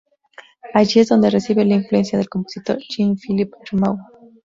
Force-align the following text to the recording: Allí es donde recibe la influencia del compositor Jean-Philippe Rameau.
Allí 0.73 0.99
es 1.01 1.09
donde 1.09 1.29
recibe 1.29 1.63
la 1.63 1.75
influencia 1.75 2.17
del 2.17 2.27
compositor 2.27 2.79
Jean-Philippe 2.79 3.55
Rameau. 3.71 3.97